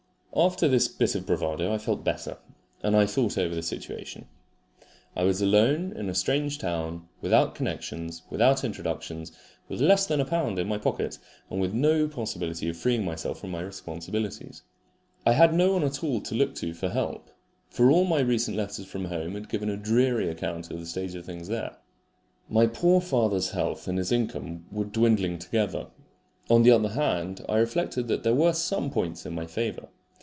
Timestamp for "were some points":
28.33-29.25